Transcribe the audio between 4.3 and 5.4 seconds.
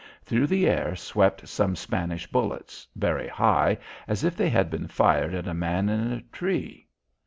they had been fired